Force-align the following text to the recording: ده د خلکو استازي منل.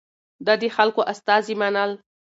ده 0.45 0.53
د 0.61 0.63
خلکو 0.77 1.01
استازي 1.13 1.55
منل. 1.61 1.91